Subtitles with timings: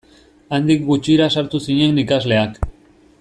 [0.57, 2.59] Handik gutxira sartu zinen ikasleak.